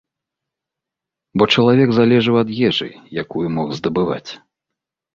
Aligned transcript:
Бо 1.41 1.49
чалавек 1.57 1.89
залежаў 1.99 2.35
ад 2.43 2.49
ежы, 2.71 2.91
якую 3.27 3.47
мог 3.61 3.67
здабываць. 3.81 4.29